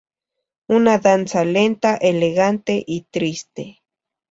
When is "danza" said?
0.97-1.45